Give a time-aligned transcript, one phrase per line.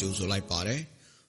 [0.00, 0.80] ကြိုဆိုလိုက်ပါတယ်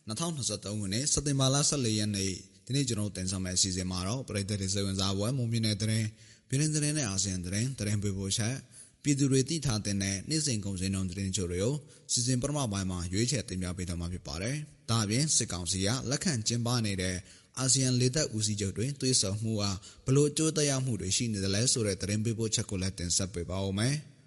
[0.09, 2.31] 2023ခုနှစ်စက်တင်ဘာလ14ရက်နေ့
[2.65, 6.05] ဒီနေ့ကျွန်တော်တင်ဆက်မယ့်အစီအစဉ်မှာတော့ပြည်သက်တွေစိတ်ဝင်စားပွဲမုံမြင့်တဲ့တဲ့
[6.47, 8.55] ပြည်တွင်းသတင်းနဲ့အာဆီယံသတင်းသတင်းပေးပို့ချက်
[9.03, 11.75] ပြည်သူတွေတည်ထားတဲ့နေ့စဉ်ကုန်စည်နှုန်းသတင်းချို့တွေကို
[12.11, 14.55] စီစဉ်ပထမပိုင်းမှာရွေးချယ်တင်ပြပေးသွားမှာဖြစ်ပါတယ်။
[14.89, 17.15] ဒါအပြင်စစ်ကောင်စီကလက်ခံကျင်းပနေတဲ့
[17.59, 19.71] အာဆီယံလေတပ်ဦးစီးချုပ်တွေတွေးဆောင်မှုဟာ
[20.05, 23.95] ဘလို့အကျိုးတရားမှုတွေရှိနေတယ်လဲဆိုတဲ့သတင်းပေးပို့ချက်ကိုလည်းတင်ဆက်ပေးပါဦးမယ်။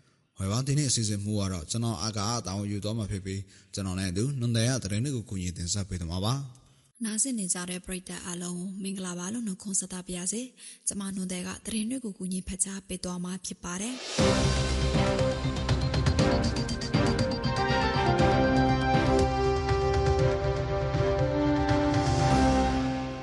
[0.42, 3.40] ဟောပါဒီနေ့အစီအစဉ်မှုကတော့ကျွန်တော်အာကာအတောင်းယူသွားမှာဖြစ်ပြီး
[3.74, 6.34] ကျွန်တော်နဲ့အတူနွန်တယ်ရသတင်းတွေကိုကူညီတင်ဆက်ပေးသွားမှာပါ။
[7.04, 10.42] နားဆင်နေကြတဲ့ပရိသတ်အားလုံးမင်္ဂလာပါလို့နှုတ်ခွန်းဆက်သပါရစေ။
[10.86, 13.94] ကျွန်မနွန်တဲ့ကသတင်းတွေကိုကူညီဖတ်ကြားပေးသွားမှာဖြစ်ပါတယ်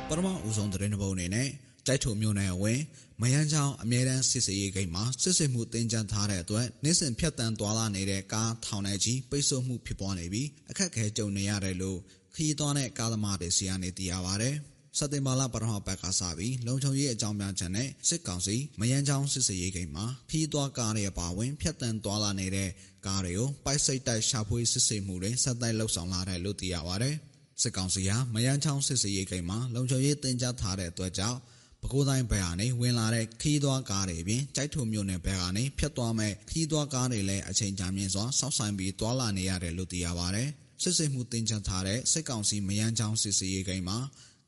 [0.09, 1.49] ပထမဦးဆုံးသတင်းတစ်ပုဒ်အနေနဲ့
[1.89, 2.81] တိုက်ထုံမြို့နယ်ဝင်
[3.21, 11.99] မယန်းချောင်းအမြဲတမ်းစစ်စေးရေးဂိတ်မှာစစ်စစ်မှုတင်ကြံထားတဲ့အတွက်နေ့စဉ်ဖြတ်တန်းသွားလာနေတဲ့ကားထောင်ထဲကြီးပိတ်ဆို့မှုဖြစ်ပွားနေပြီးအခက်အခဲကြုံနေရတယ်လို့
[12.35, 14.49] ခရီးသွားတဲ့ကားသမားတွေစီကနေသိရပါဗျ။
[14.97, 22.69] စက်တင်ဘာလပထမပတ်ကစပြီးလုံခြုံရေးအကြောင်းပြချက်နဲ့စစ်ကောင်စီမယန်းချောင်းစစ်စေးရေးဂိတ်မှာခရီးသွားကားတွေအပါအဝင်ဖြတ်တန်းသွားလာနေတဲ့
[23.05, 27.11] ကားတွေကိုပိုက်စိတ်တိုက်ရှာဖွေစစ်ဆေးမှုတွေဆက်တိုက်လှုပ်ဆောင်လာတယ်လို့သိရပါဗျ။
[27.61, 31.39] စစ်ကောင်စီဟာမယန်းချောင်းစစ်စေးရေးဂိတ်မှာလုံခြုံရေးတင်ကြထားတဲ့အတွက်ကြောင့်
[31.81, 40.43] ပဲခူးတိုင်းဘက်ကနေဝင်လာတဲ့ခီးသွွားကားတွေပြင်ကြိုက်ထုံမြို့နယ်ဘက်ကနေဖြတ်သွားမဲ့ခီးသွွားကားတွေလည်းအချိန်ကြာမြင့်စွာစောက်ဆိုင်ပြီးတွာလာနေရတယ်လို့သိရပါဗျ။
[40.81, 43.97] စစ်စစ်မှုတင်ချထားတဲ့စစ်ကောင်စီမယန်းချောင်းစစ်စေးရေးကိန်းမှာ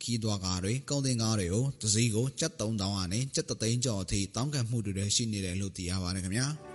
[0.02, 6.48] ခီးသွွားကားတွေကုန်တင်ကားတွေကိုတစည်းကိုကျပ်3000ကနေကျပ်3သိန်းကျော်အထိတောင်းခံမှုတွေရှိနေတယ်လို့သိရပါတယ်ခင်ဗျာ။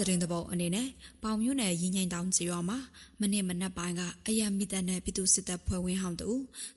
[0.00, 0.88] သတင်းသဘောအနေနဲ့
[1.22, 2.78] ပေါင်မြို့နယ်ရင်းငိမ့်တောင်ကျေးရွာမှာ
[3.20, 6.30] မနေ့မနက်ပိုင်းကအယံမိသက်နဲ့ပြည်သူစစ်တပ်ဖွဲ့ဝင်ဟောင်းတူ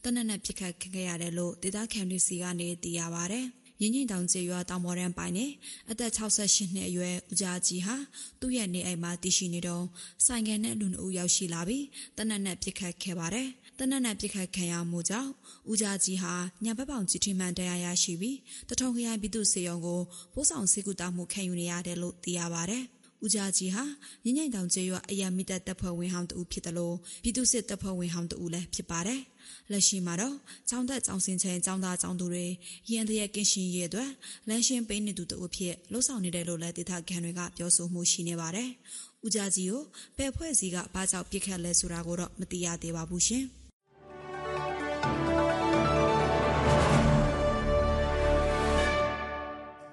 [0.04, 3.42] တနက်နဲ့ပြစ်ခတ်ခဲ့ရတယ်လို့ဒေသခံတွေစီကနေသိရပါဗျ။
[3.82, 5.52] ရင်းငိမ့်တောင်ကျေးရွာတောင်ပေါ်ရန်ပိုင်းနဲ့
[5.92, 7.96] အသက်68နှစ်အရွယ်ဦးကြားကြီးဟာ
[8.40, 9.86] သူ့ရဲ့နေအိမ်မှာတည်ရှိနေတော့
[10.26, 11.86] ဆိုင်ငယ်နဲ့လူနှစ်ဦးရောက်ရှိလာပြီး
[12.18, 13.48] တနက်နဲ့ပြစ်ခတ်ခဲ့ပါတယ်။
[13.80, 15.32] တနက်နဲ့ပြစ်ခတ်ခံရမှုကြောင့်
[15.72, 18.38] ဦးကြားကြီးဟာညာဘက်ပေါင်ကြီးထိမှန်တရားရရှိပြီး
[18.70, 20.02] တထုံခရိုင်ပြည်သူ့စေယုံကို
[20.34, 22.86] ပို့ဆောင်စေကူတာမှုခံယူနေရတယ်လို့သိရပါတယ်။
[23.25, 23.85] ဦးကြားကြီးဟာ
[24.25, 29.21] ညညင်တောင်ကျေးရွာအယံမိသက်တပ်ဖွဲ့ဝင်ဟောင်းတူဖြစ်တယ်လို့ပြည်သူစစ်တပ်ဖွဲ့ဝင်ဟောင်းတူလည်းဖြစ်ပါတယ်။
[29.71, 30.37] လက်ရှိမှာတော့
[30.71, 32.47] ចောင်းသက်ចောင်းစင်ချင်းចောင်းသားចောင်းသူတွေ
[32.91, 34.11] ရန်တရကင်းရှင်ရဲ့အတွက်
[34.49, 38.69] လမ်းရှင်းပေးနေသူတို့အဖြစ်လှုပ်ဆောင်နေတယ်လို့လည်းဒေသခံတွေကပြောဆိုမှုရှိနေပါတယ်။
[39.25, 39.83] ဦးကြားကြီးကို
[40.17, 43.45] ဘယ်ဖွဲ့စည်းကဘာကြောင့်ပြစ်ခတ်လဲဆိုတာကိုတော့မသိရသေးပါဘူးရှင်။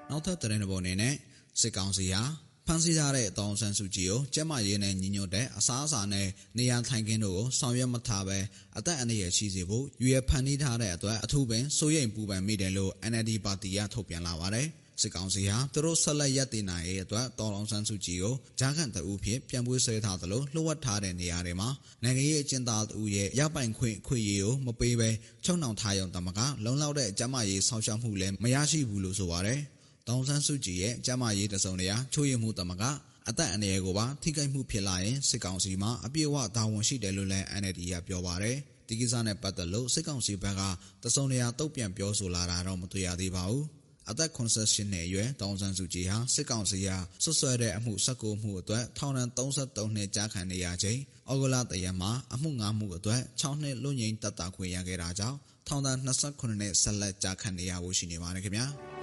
[0.10, 1.14] နောက်ထပ်သတင်းတစ်ပုဒ်အနေနဲ့
[1.62, 2.22] စစ်ကောင်စီဟာ
[2.67, 8.39] ဖန်ဆီးထားတဲ့အတောင်ဆန်းစုကြည်ကိုကျက်မရေးနဲ့ညီညွတ်တဲ့အစားအစာနဲ့နေရာထိုင်ခင်းတို့ကိုဆောင်ရွက်မထားပဲ
[8.79, 14.69] အသက်အန္တရာယ်ရှိစေဖို့ရွေဖန်တီးထားတဲ့အတွက်အထူးပင်စိုးရိမ်ပူပန်မိတယ်လို့ NLD ပါတီကထုတ်ပြန်လာပါတယ်။
[15.03, 21.69] စစ်ကောင်စီဟာသူတို့ဆက်လက်ရပ်တည်နိုင်ရေးအတွက်တော်လောင်ဆန်းစုကြည်ကိုဂျာခန့်တအူဖြစ်ပြန်ပွေးဆွဲထားသလိုလှုပ်ဝက်ထားတဲ့နေရာတွေမှာ
[22.03, 25.11] နိုင်ငံရေးအကျဉ်းသားတအူရဲ့ရပိုင်ခွင့်ခွင့်ရေးကိုမပေးဘဲ
[25.45, 29.61] ချုံနှောင်ထားရုံတမကလုံလောက်တဲ့အကြမ်းမရေးဆောက်ရှောက်မှုလည်းမရရှိဘူးလို့ဆိုပါတယ်။
[30.09, 32.83] ဒေါန်ဆန်းစုကြည်ရဲ့ကျမရေးတစုံတရာချိုးရမှုတမက
[33.29, 38.57] အသက်အန္တရာယ်ကိုပါထိခိုက်မှုဖြစ်လာရင်စစ်ကောင်စီမှအပြည့်အဝတာဝန်ရှိတယ်လို့လည်း NLD ကပြောပါတယ်။
[38.89, 40.63] ဒီကိစ္စနဲ့ပတ်သက်လို့စစ်ကောင်စီဘက်က
[41.05, 43.65] တစုံတရာတုံ့ပြန်ပြောဆိုလာတာတော့မတွေ့ရသေးပါဘူး။
[44.11, 46.89] အသက်88နှစ်အရွယ်တောင်ဆန်းစုကြည်ဟာစစ်ကောင်စီက
[47.25, 51.01] ဆွဆွဲတဲ့အမှု19မှုအတွက်ထောင်ဒဏ်33နှစ်ကြာခံနေရချိန်
[51.31, 55.39] ဩဂုတ်လတရမှာအမှု9မှုအတွက်6နှစ်လွတ်ငြိမ်းတပ်တာခွင့်ရခဲ့တာကြောင့်
[55.69, 58.69] ထောင်ဒဏ်28နှစ်ဆက်လက်ကြာခံနေရဖို့ရှိနေပါတယ်ခင်ဗျာ။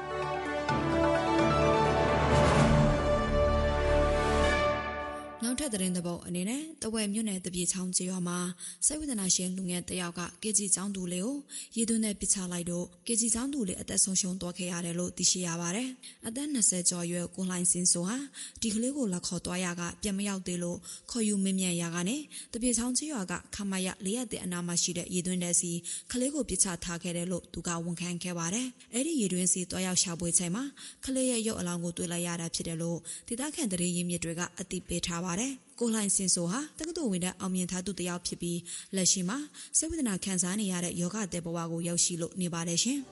[5.42, 5.51] 老。
[5.52, 8.38] နောက်ထပ်သတင်းသဘောအနေနဲ့တဝဲမြို့နယ်တပြေချောင်းကျေးရွာမှာ
[8.86, 11.38] စိတ်ဝိဒနာရှင်လူငယ်တယောက်ကကေဂျီချောင်းသူလေးကို
[11.78, 15.90] ရေသွင်းနဲ့ပစ်ချလိုက်တော့ကေဂျီချောင်းသူလေးအသက်ဆုံးရှုံးသွားခဲ့ရတယ်လို့သိရှိရပါတယ်။
[16.28, 18.18] အသက်20ကျော်ရွယ်ကိုလှိုင်းစင်ဆိုဟာ
[18.62, 20.78] ဒီကလေးကိုလက်ခေါ်သွားရကပြန်မရောက်သေးလို့
[21.12, 22.18] ခေါ်ယူမင်းမြန်ရကနေ
[22.54, 25.72] တပြေချောင်းကျေးရွာကခမရလေးရက်တဲ့အနာမှာရှိတဲ့ရေသွင်းတဲ့စီ
[26.12, 30.64] ကလေးကိုပစ်ချထားခဲ့တယ်လို့သူကဝန်ခံခဲ့ပါတယ်။အဲ့ဒီရေသွင်းစီတွားရောက်ရှာဖွေချိန်မှာ
[31.06, 35.41] ကလေးရဲ့ရုပ်အလောင်းကိုတွေ့လိုက်ရတာဖြစ်တယ်လို့ဒေသခံတရေရင်းမြစ်တွေကအသိပေးထားပါတယ်။
[35.80, 38.60] ကိုလှိုင်စင်ဆိုဟာတက္ကသိုလ်ဝင်တဲ့အောင်မြင်ထားသူတစ်ယောက်ဖြစ်ပြီး
[38.96, 39.38] လက်ရှိမှာ
[39.78, 43.00] စိတ်ဝိဒနာခံစားနေရတဲ့ယောဂတဲ့ဘဝကိုရောက်ရှိလို့နေပါတယ်ရှင်။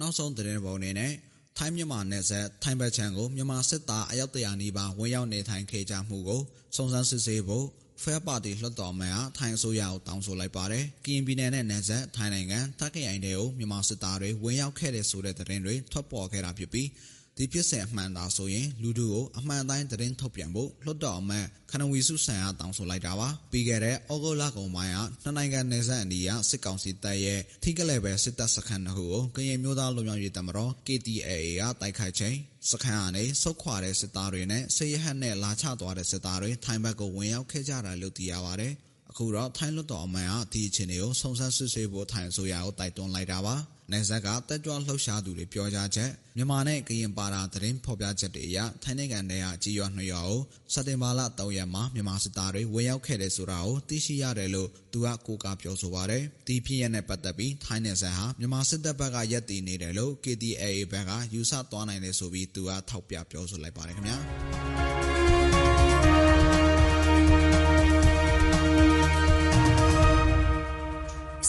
[0.00, 1.12] နောက်ဆုံးသတင်းပုံအနေနဲ့
[1.58, 6.42] ထိုင်းမြန်မာနယ်စပ်ထိုင်းဘက်ခြမ်းကိုမြန်မာစစ်သားအယောက်တရာနီးပါးဝင်ရောက်နေထိုင်ခဲ့ကြမှုကို
[6.76, 7.66] စုံစမ်းစစ်ဆေးဖို့
[8.02, 32.36] ဖဲပါတီလွှတ်တော်မှန်အားထိုင်းအစိုးရကိုတောင်းဆိုလိုက်ပါတယ်။ကရင်ပြည်နယ်နဲ့နယ်စပ်ထိုင်းနိုင်ငံတက္ကရိုင်တွေကိုမြန်မာစစ်သားတွေဝင်ရောက်ခဲ့တဲ့ဆိုတဲ့သတင်းတွေထွက်ပေါ်ခဲ့တာဖြစ်ပြီးတ ဒီဖြစ်စဉ်အမှန်သာဆိုရင်လူတို့ကိုအမှန်တိုင်းသတင်းထုတ်ပြန်ဖို့လွှတ်တော်အမတ်ခနဝီစုဆန်အားတောင်းဆိုလိုက်တာပါပြီးခဲ့တဲ့ဩဂုတ်လကုန်ပိုင်းကနှစ်နိုင်ငံနယ်စပ်အနီးကစစ်ကောင်စီတပ်ရဲ့ထိကလည်းပဲစစ်တပ်စခန်းတစ်ခုကိုကရင်မျိုးသားလူမျိုးရေးတမတော် KTAA ကတိုက်ခိုက်ချိန်
[32.70, 38.72] စခန်းကနေဆုတ်ခွာတဲ့စစ်သားတွေနဲ့ဆေးရဟတ်နဲ့လာချသွားတဲ့စစ်သားတွေထိုင်းဘက်ကိုဝင်ရောက်ခဲ့ကြတာလို့သိရပါတယ်
[39.10, 43.56] အခုတော့ထိုင်းလွတ်တော်အမန်ကဒီအခြေအနေကိုစုံစမ်းစစ်ဆေးဖို့ထိုင်းအစိုးရကိုတိုက်တွန်းလိုက်တာပါ။
[43.92, 50.40] နိုင်ဇက်ကတက်ကြွလှုပ်ရှားသူတွေပြောကြားချက်မြန်မာနဲ့ကရင်ပါတာသတင်းဖော်ပြချက်တွေအရထိုင်းနိုင်ငံထဲကကြီးရွာနှစ်ရွာကို
[50.72, 64.18] စက်တင်ဘာလ3ရက်မှာမြန်မာစစ်သားတွေဝင်ရောက်ခဲ့တယ်ဆိုတာကိုသိရှိရတယ်လို့သူကကိုးကားပြောဆိုပါတယ်။ဒီဖြစ်ရပ်နဲ့ပတ်သက်ပြီးထိုင်းနယ်စပ်ဟာမြန်မာစစ်တပ်ဘက်ကရက်တည်နေတယ်လို့ KTAA ဘက်ကယူဆသွားနိုင်တယ်ဆိုပြီးသူကထောက်ပြပြောဆိုလိုက်ပါတယ်ခင်ဗျာ။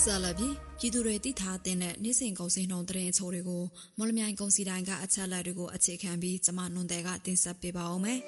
[0.05, 0.49] ဆလဘီ
[0.79, 3.63] ပြည်သူတွေတိထားတဲ့နေ့စဉ်ကုန်စည်နှုန်းတရင်ချိုးတွေကို
[3.97, 8.19] မော်လမြိုင်ကုန်စည်တိုင်းကအချက်လက်တွေကိုအခြေခံပြီးကျမနွန်တဲ့ကတင်ဆက်ပေးပါအောင်မယ်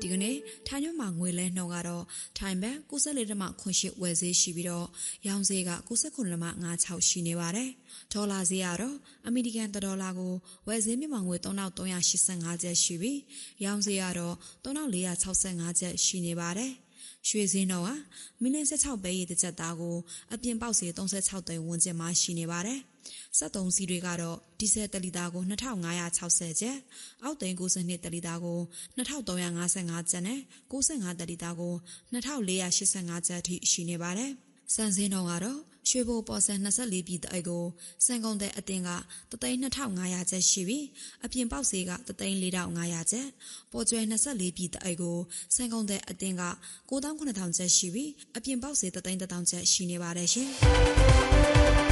[0.00, 0.36] ဒီကနေ့
[0.66, 2.04] ထိုင်းမြန်မာငွေလဲနှုန်းကတော့
[2.38, 4.86] ထိုင်းဘတ်94လက်မှခွန်ရှိဝယ်ဈေးရှိပြီးတော့
[5.26, 7.70] ရောင်းဈေးက69လက်မှ56ရှိနေပါတယ်
[8.12, 10.32] ဒေါ်လာဈေးကတော့အမေရိကန်ဒေါ်လာကို
[10.68, 13.18] ဝယ်ဈေးမြန်မာငွေ3385ကျပ်ရှိပြီး
[13.64, 16.72] ရောင်းဈေးကတော့3465ကျပ်ရှိနေပါတယ်
[17.28, 17.90] ရွှေစင်းတော့က
[18.42, 19.96] မီလ16ပဲရည်တစ်ချက်သားကို
[20.32, 22.80] အပြင်ပေါက်စီ36သိန်းဝန်းကျင်မှာရှိနေပါတယ်။
[23.38, 26.76] စက်သုံးစီတွေကတော့ဒီဇယ်တလီတာကို2560ကျပ်၊
[27.22, 28.58] အောက်သိန်း92တလီတာကို
[28.96, 30.40] 2355ကျပ်နဲ့
[30.72, 31.74] 65တလီတာကို
[32.12, 34.30] 2485ကျပ်ထိရှိနေပါတယ်။
[34.74, 37.64] စံစင်းတော့ကတော့ ရွှေဘိုပေါ်ဆန်24ပြည်တအိတ်ကို
[38.06, 38.90] စံကုန်တဲ့အတင်က
[39.30, 40.84] 32500ကျပ်ရှိပြီး
[41.24, 43.26] အပြင်ပေါက်စီက34500ကျပ်
[43.72, 45.18] ပေါ်ကျွဲ24ပြည်တအိတ်ကို
[45.56, 46.44] စံကုန်တဲ့အတင်က
[46.90, 51.85] 9800ကျပ်ရှိပြီးအပြင်ပေါက်စီ31000ကျပ်ရှိနေပါတယ်ရှင်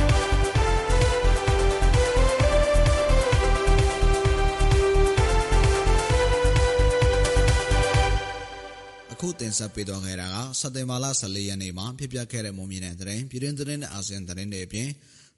[9.41, 14.89] တင်ဆက်ပေးသွားခဲ့တာကစက်တင်ဘာလ14ရက်နေ့မှာဖြစ်ပျက်ခဲ့တဲ့မုံမြင့်တဲ့သတင်းပြည်တွင်းသတင်းနဲ့အာဆီယံသတင်းတွေအပြင်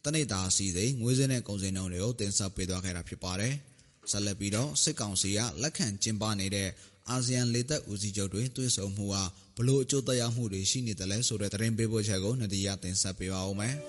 [0.04, 3.54] တနိတာစီစိန်ငွေစင်းနဲ့ကုန်စည်နှုန်းတွေကိုတင်ဆက်ပေးသွားခဲ့တာဖြစ်ပါတယ်။
[4.10, 6.68] ဆက်လက်ပြီးတော့စစ်ကောင်စီကလက်ခံကျင်းပနေတဲ့
[7.10, 9.22] အာဆီယံလေတပ်ဦးစီးချုပ်တွေတွေ့ဆုံမှုဟာ
[9.56, 13.74] ဘလို့အကျိုးသက်ရောက်မှုတွေရှိနေတယ်လဲဆိုတဲ့သတင်းပေးပို့ချက်ကိုနဒီယာတင်ဆက်ပေးပါဦးမယ်။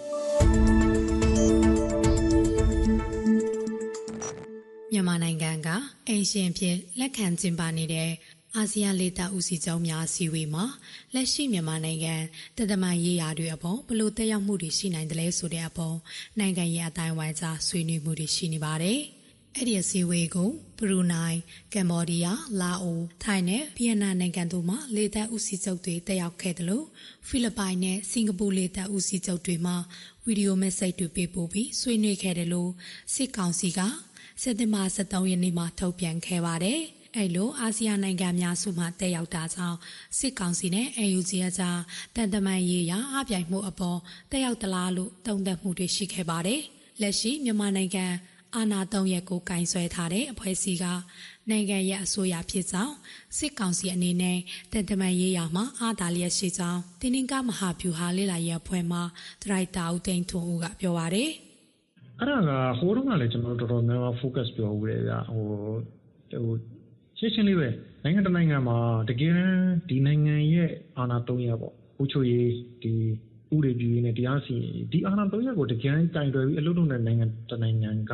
[4.91, 5.69] မြန်မာနိုင်ငံက
[6.07, 8.09] အိမ်ရှင်ဖြစ်လက်ခံကျင်းပနေတဲ့
[8.57, 10.65] အာဆီယံလေတပ်ဦးစီးချုပ်များအစည်းအဝေးမှာ
[11.13, 12.15] လက်ရှိမြန်မာနိုင်ငံ
[12.57, 15.97] တသမန်ရေးရာတွေအပေါ်ဘလို့တက်ရောက်မှုတွေရှိနိုင်တယ်လဲဆိုတဲ့အပေါ်
[16.39, 18.99] နိုင်ငံရေးအတိုင်းဝိုင်းကြားဆွေးနွေးမှုတွေရှိနေပါတယ်။
[19.55, 21.39] အဲ့ဒီအစည်းအဝေးကိုဘရူနိုင်း၊
[21.73, 26.85] ကမ္ဘောဒီးယား၊လာအို၊ထိုင်းနဲ့ဗီယက်နမ်နိုင်ငံတို့မှလေတပ်ဦးစီးချုပ်တွေတက်ရောက်ခဲ့တယ်လို့
[27.27, 29.73] ဖိလစ်ပိုင်နဲ့စင်ကာပူလေတပ်ဦးစီးချုပ်တွေမှ
[30.25, 32.71] ဗီဒီယိုမက်ဆေ့တွေပေးပို့ပြီးဆွေးနွေးခဲ့တယ်လို့
[33.13, 33.79] စစ်ကောင်စီက
[34.41, 36.81] စက်တင်ဘာ23ရက်နေ့မှာထုတ်ပြန်ခဲ့ပါတယ်။
[37.17, 39.77] အဲ့လိုအာဆီယံနိုင်ငံများစုမှတက်ရောက်တာကြောင့်
[40.17, 41.79] စစ်ကောင်စီနဲ့ AUG အကြား
[42.15, 43.99] တန်တမန်ရေးရာအပြိုင်မှုအပေါ်
[44.31, 46.61] တက်ရောက်သလားလို့တုံ့တက်မှုတွေရှိခဲ့ပါတယ်။
[47.01, 48.05] လက်ရှိမြန်မာနိုင်ငံ
[48.55, 50.85] အာဏာသုံးရက်ကိုကင်ဆယ်ထားတဲ့အဖွဲ့အစည်းက
[51.49, 52.95] နိုင်ငံရဲ့အစိုးရဖြစ်ကြောင်း
[53.37, 54.37] စစ်ကောင်စီအနေနဲ့
[54.71, 58.99] တန်တမန်ရေးရာမှာအာသာလျက်ရှိကြောင်းတင်းနှင်းကမဟာဗျူဟာလေးလာရဲ့အဖွဲ့မှ
[59.43, 61.29] ဒရိုက်တာဦးသိန်းထွန်းဦးကပြောပါတယ်။
[62.19, 66.55] အဲ့ဒါကဟိုတုန်းကလည်းကျွန်တော်တို့တော်တော်များများ focus ပြောဦးတယ်ဗျဟိုဟို
[67.19, 67.67] ရှင်းရှင်းလေးပဲ
[68.03, 68.77] နိုင်ငံတစ်နိုင်ငံမှာ
[69.09, 69.33] တကယ်
[69.89, 72.51] ဒီနိုင်ငံရဲ့အာဏာသုံးရပေါ့ဥချိုရေး
[72.83, 72.93] ဒီ
[73.55, 78.13] ဥတွေပြည်နဲ့တရားစီရင်ဒီအာဏာသုံးရကိုတကယ်တိုင်တွယ်ပြီးအလုပ်လုပ်တဲ့နိုင်ငံတစ်နိုင်ငံက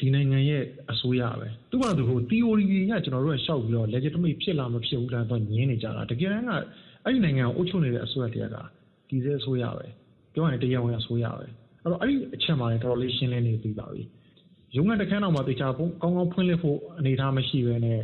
[0.00, 6.50] ဒီနိုင်ငံရဲ့အစိုးရပဲသူ့ဘာသူဟို theory တွေကကျွန်တော်တို့ကရှောက်ပြီးတော့ legitimate ဖြစ်လာမဖြစ်ဘူးလားတော့ညင်းနေကြတာတကယ်တမ်းက
[7.04, 8.56] အဲ့ဒီနိုင်ငံကိုအုပ်ချုပ်နေတဲ့အစိုးရတရားက
[9.08, 9.86] ဒီစဲအစိုးရပဲ
[10.34, 11.50] ပြောရင်တရားဝင်အစိုးရပဲအဲ့
[11.92, 14.02] တော့အဲ့ဒီအချက်မှလည်းတော်တော်လေးရှင်းလင်းနေပြီပါပြီ
[14.76, 18.00] ရုံးကတခန်းတော်မှာတေချာကောင်းကောင်းဖွင့်လှစ်ဖို့အနေအထားမရှိဘဲနဲ့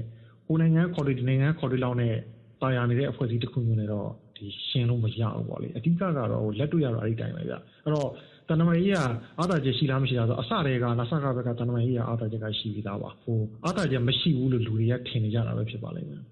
[0.51, 2.15] ဟိုနိုင်ငံခေါ်တွေဒီနိုင်ငံခေါ်တွေလောက်နဲ့
[2.63, 6.29] တာယာနေတဲ့အဖွဲ့အစည်းတစ်ခုမျိုးနဲ့တော့ဒီရှင်းလို့မရဘူးပေါ့လေအဓိကကတော့
[6.59, 7.55] လက်တွေ့ရတော့အဲ့ဒီတိုင်းပဲဗျ
[7.85, 8.09] အဲ့တော့
[8.49, 8.99] တန်တမာရေးက
[9.39, 16.23] အာသာချက်ရှိလားမရှိလားဆိုအစတည်းကလာစကဘက်ကတန်တမာရေးကအာသာချက်ကရှိပြီးသားပါဟိုအာသာချက်မရှိဘူးလို့လူတွေကထင်နေကြတာပဲဖြစ်ပါလိမ့်မယ်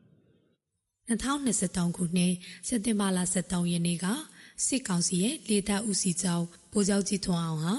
[1.08, 2.32] 2023ခုနှစ်
[2.68, 4.06] စက်တင်ဘာလ23ရက်နေ့က
[4.66, 7.74] စစ်ကောင်စီရဲ့လေတပ်ဦးစီးချုပ်ဗိုလ်ချုပ်ကြီးထွန်းအောင်ဟာ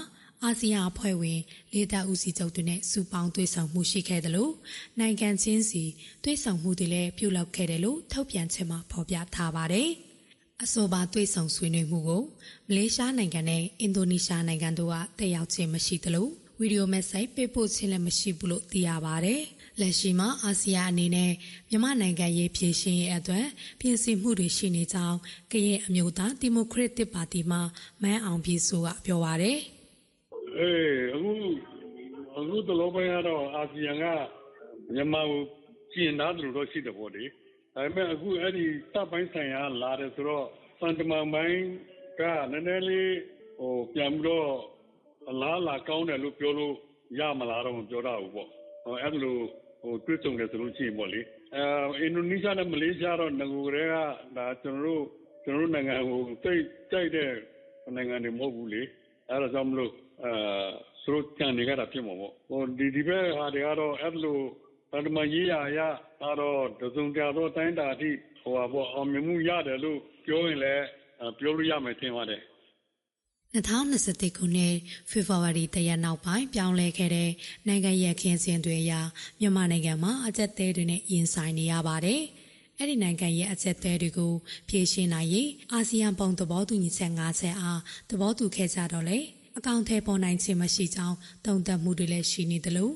[0.46, 1.40] အာဆီယံအဖွဲ့ဝင်
[1.74, 4.54] လေတပ်ဦးစီးချုပ်တွေနဲ့စူပေါင်းတွေ့ဆုံမှုရှိခဲ့တယ်လို့
[5.00, 5.84] နိုင်ငံချင်းစီ
[6.24, 9.90] တွေ့ဆုံမှုတွေလည်းပြုလုပ်ခဲ့တယ်လို့ထုတ်ပြန်ချက်မှာဖော်ပြထားပါတယ်။
[10.64, 12.24] အဆိုပါတွေ့ဆုံဆွေးနွေးမှုကို
[12.68, 16.28] မလေးရှားနိုင်ငံနဲ့အင်ဒိုနီးရှားနိုင်ငံတို့ကတက်ရောက်ခြင်းမရှိသလို
[16.60, 19.42] ဗီဒီယိုမက်ဆေ့ပေးပို့ခြင်းလည်းမရှိဘူးလို့သိရပါတယ်။
[19.80, 21.32] လက်ရှိမှာအာဆီယံအနေနဲ့
[21.70, 23.46] မြန်မာနိုင်ငံရေးဖြည့်ရှင်ရဲ့အတွက်
[23.80, 25.18] ပြင်ဆင်မှုတွေရှိနေကြောင်း
[25.52, 27.58] ကရင်အမျိုးသားဒီမိုကရက်တစ်ပါတီမှ
[28.02, 29.60] မန်းအောင်ပြည်စိုးကပြောပါရယ်။
[30.60, 31.32] အေးအခု
[32.38, 34.06] အခုတလောပိုင်းကတော့အာဆီယံက
[34.94, 35.42] မြန်မာကို
[35.92, 37.24] ကျင်သားတယ်လို့တော့ရှိတယ်ပေါ့လေ
[37.74, 40.48] ဒါပေမဲ့အခုအဲ့ဒီတပ်ပိုင်းဆိုင်ရာလာတယ်ဆိုတော့
[40.80, 41.60] စံတမန်ပိုင်း
[42.20, 43.14] ကနည်းနည်းလေး
[43.60, 44.50] ဟိုပြန်ပြီးတော့
[45.30, 46.76] အလားလာကောင်းတယ်လို့ပြောလို့
[47.20, 48.50] ရမလားတော့မပြောတော့ဘူးပေါ့
[48.84, 49.38] ဟိုအဲ့လို
[49.82, 51.22] ဟိုတွေ့ဆုံတယ်ဆိုလို့ရှိရင်ပေါ့လေ
[51.56, 51.64] အဲ
[52.00, 53.96] အင်ဒိုနီးရှားနဲ့မလေးရှားတော့ငကိုကလေးက
[54.38, 55.04] ဒါကျွန်တော်တို့
[55.44, 56.62] ကျွန်တော်တို့နိုင်ငံကိုစိတ်
[56.92, 57.32] ကြိုက်တဲ့
[57.96, 58.82] နိုင်ငံတွေမဟုတ်ဘူးလေ
[59.30, 59.92] အဲ့ဒါကြောင့်မလို့
[60.24, 60.32] အဲ
[61.04, 64.38] သူတို့ကြံနေကြတာဖြစ်မှာပေါ့ဟိုဒီဒီဘက်ဟာတွေကတော့အဲ့လို
[65.06, 65.80] တမန်ရေးရရ
[66.40, 68.10] တော့တစုံတရာတော့တိုင်းတာအထိ
[68.42, 70.86] ဟိုပါပေါ့အောင်မြင်မှုရတယ်လို့ပြောရင်လည်း
[71.40, 72.42] ပြောလို့ရမယ်ထင်ပါတယ်
[73.56, 74.76] 2021ခုနှစ်
[75.10, 77.30] ဖေဖော်ဝါရီတရက်နောက်ပိုင်းပြောင်းလဲခဲ့တဲ့
[77.68, 78.94] နိုင်ငံရဲ့ခင်းစဉ်တွေအရ
[79.40, 82.22] မြန်မာနိုင်ငံမှာအကြက်သေးတွေနဲ့ရင်ဆိုင်နေရပါတယ်။
[82.80, 84.34] အဲ့ဒီနိုင်ငံရဲ့အကြက်သေးတွေကို
[84.70, 89.18] ဖြေရှင်းနိုင်ရေးအာဆီယံပုံသဘောတူညီချက်၅ချက်အားသဘောတူခဲ့ကြတော့လေ
[89.58, 92.92] အကောင့်ထဲပေါ်နိုင်ခြင်းမရှိကြောင်းတုံ့တက်မှုတွေလည်းရှိနေသလို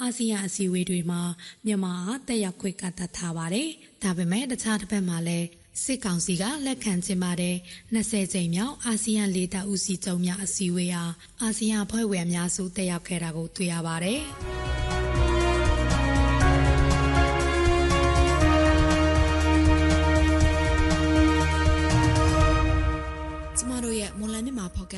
[0.00, 1.20] အာဆီယံအစည်းအဝေးတွေမှာ
[1.66, 3.68] မြန်မာအားတက်ရောက်ခွင့်ကန့်သတ်ထားပါတယ်။
[4.02, 5.46] ဒါပေမဲ့တခြားတစ်ဖက်မှာလည်း
[5.84, 7.56] စစ်ကောင်စီကလက်ခံကျင်းပတဲ့
[7.94, 11.04] 20ကြိမ်မြောက်အာဆီယံလေတပ်ဦးစီးချုပ်များအစည်းအဝေးဟာ
[11.42, 14.22] အာဆီယံအဖွဲ့ဝင်အများစုတက်ရောက်ခဲ့တာကိုတွေ့ရပါတယ်။